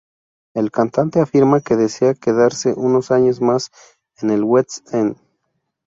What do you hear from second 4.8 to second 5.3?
End.